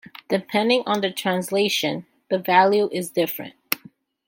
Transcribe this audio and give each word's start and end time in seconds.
Depending 0.29 0.81
on 0.87 1.01
the 1.01 1.11
translation, 1.11 2.07
the 2.27 2.39
value 2.39 2.89
is 2.91 3.11
different. 3.11 3.53